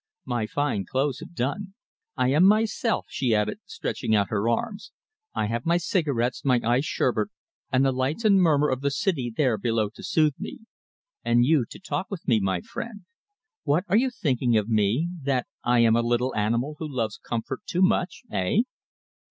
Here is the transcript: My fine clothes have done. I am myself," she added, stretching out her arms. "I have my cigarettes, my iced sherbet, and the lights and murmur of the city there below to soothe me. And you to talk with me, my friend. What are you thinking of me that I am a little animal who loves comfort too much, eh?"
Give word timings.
My 0.25 0.47
fine 0.47 0.83
clothes 0.85 1.19
have 1.19 1.35
done. 1.35 1.75
I 2.17 2.29
am 2.29 2.43
myself," 2.43 3.05
she 3.07 3.35
added, 3.35 3.59
stretching 3.67 4.15
out 4.15 4.31
her 4.31 4.49
arms. 4.49 4.91
"I 5.35 5.45
have 5.45 5.63
my 5.63 5.77
cigarettes, 5.77 6.43
my 6.43 6.59
iced 6.63 6.87
sherbet, 6.87 7.27
and 7.71 7.85
the 7.85 7.91
lights 7.91 8.25
and 8.25 8.41
murmur 8.41 8.69
of 8.69 8.81
the 8.81 8.89
city 8.89 9.31
there 9.37 9.59
below 9.59 9.89
to 9.93 10.03
soothe 10.03 10.39
me. 10.39 10.61
And 11.23 11.45
you 11.45 11.65
to 11.69 11.77
talk 11.79 12.09
with 12.09 12.27
me, 12.27 12.39
my 12.39 12.61
friend. 12.61 13.01
What 13.61 13.85
are 13.87 13.95
you 13.95 14.09
thinking 14.09 14.57
of 14.57 14.67
me 14.67 15.07
that 15.21 15.45
I 15.63 15.81
am 15.81 15.95
a 15.95 16.01
little 16.01 16.33
animal 16.33 16.77
who 16.79 16.91
loves 16.91 17.19
comfort 17.19 17.61
too 17.67 17.83
much, 17.83 18.23
eh?" 18.31 18.61